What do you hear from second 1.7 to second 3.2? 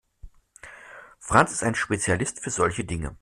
Spezialist für solche Dinge.